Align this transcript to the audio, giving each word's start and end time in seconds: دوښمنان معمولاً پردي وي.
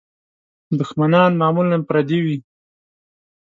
دوښمنان 0.79 1.31
معمولاً 1.41 1.77
پردي 1.87 2.19
وي. 2.25 2.37